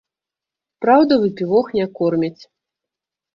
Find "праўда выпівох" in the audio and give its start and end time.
0.85-1.69